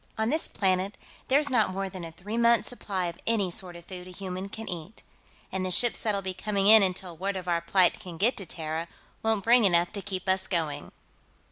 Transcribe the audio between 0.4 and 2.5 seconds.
planet, there's not more than a three